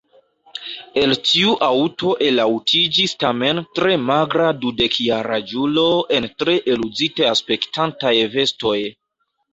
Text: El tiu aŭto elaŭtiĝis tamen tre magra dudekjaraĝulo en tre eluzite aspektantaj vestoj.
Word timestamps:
El 0.99 1.11
tiu 1.31 1.51
aŭto 1.65 2.13
elaŭtiĝis 2.27 3.13
tamen 3.25 3.61
tre 3.79 3.97
magra 4.07 4.47
dudekjaraĝulo 4.63 5.87
en 6.21 6.27
tre 6.43 6.57
eluzite 6.75 7.29
aspektantaj 7.35 8.15
vestoj. 8.39 8.77